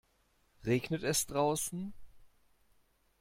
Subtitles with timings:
[0.65, 1.93] Regnet es draußen?